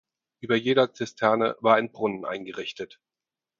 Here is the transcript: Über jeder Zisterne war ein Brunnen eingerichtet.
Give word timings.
Über 0.39 0.55
jeder 0.55 0.91
Zisterne 0.93 1.55
war 1.59 1.75
ein 1.75 1.91
Brunnen 1.91 2.25
eingerichtet. 2.25 2.99